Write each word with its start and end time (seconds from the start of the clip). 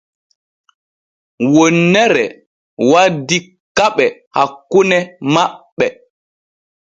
Wonnere 1.53 2.23
waddi 2.89 3.37
keɓe 3.77 4.05
hakkune 4.35 4.97
maɓɓe. 5.33 5.85